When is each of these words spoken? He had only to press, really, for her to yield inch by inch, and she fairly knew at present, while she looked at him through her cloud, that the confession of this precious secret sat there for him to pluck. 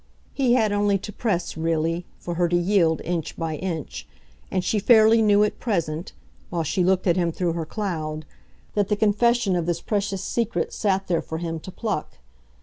He 0.33 0.53
had 0.55 0.71
only 0.71 0.97
to 0.97 1.13
press, 1.13 1.55
really, 1.55 2.07
for 2.17 2.33
her 2.33 2.49
to 2.49 2.55
yield 2.55 3.03
inch 3.05 3.37
by 3.37 3.57
inch, 3.57 4.07
and 4.49 4.63
she 4.63 4.79
fairly 4.79 5.21
knew 5.21 5.43
at 5.43 5.59
present, 5.59 6.11
while 6.49 6.63
she 6.63 6.83
looked 6.83 7.05
at 7.05 7.17
him 7.17 7.31
through 7.31 7.53
her 7.53 7.67
cloud, 7.67 8.25
that 8.73 8.87
the 8.87 8.95
confession 8.95 9.55
of 9.55 9.67
this 9.67 9.79
precious 9.79 10.23
secret 10.23 10.73
sat 10.73 11.05
there 11.05 11.21
for 11.21 11.37
him 11.37 11.59
to 11.59 11.71
pluck. 11.71 12.17